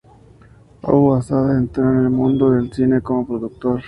Abu-Assad 0.83 1.55
entró 1.59 1.83
en 1.91 1.99
el 1.99 2.09
mundo 2.09 2.49
del 2.49 2.73
cine 2.73 3.01
como 3.01 3.23
productor. 3.27 3.79